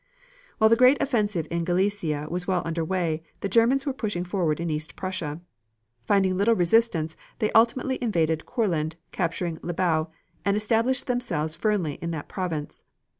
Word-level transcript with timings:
While 0.57 0.71
the 0.71 0.75
great 0.75 0.99
offensive 0.99 1.45
in 1.51 1.63
Galicia 1.63 2.25
was 2.27 2.47
well 2.47 2.63
under 2.65 2.83
way, 2.83 3.21
the 3.41 3.47
Germans 3.47 3.85
were 3.85 3.93
pushing 3.93 4.23
forward 4.23 4.59
in 4.59 4.71
East 4.71 4.95
Prussia. 4.95 5.41
Finding 6.01 6.35
little 6.35 6.55
resistance 6.55 7.15
they 7.37 7.51
ultimately 7.51 7.99
invaded 8.01 8.47
Courland, 8.47 8.95
captured 9.11 9.61
Libau, 9.63 10.07
and 10.43 10.57
established 10.57 11.05
themselves 11.05 11.55
firmly 11.55 11.99
in 12.01 12.09
that 12.09 12.27
province. 12.27 12.83